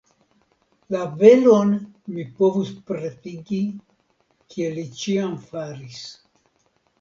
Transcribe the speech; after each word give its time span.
La 0.93 1.01
velon 1.17 1.75
mi 2.15 2.25
povus 2.39 2.71
pretigi 2.87 3.59
kiel 4.55 4.75
li 4.79 4.87
ĉiam 5.03 5.37
faris. 5.53 6.01